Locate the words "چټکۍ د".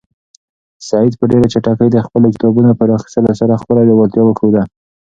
1.53-1.97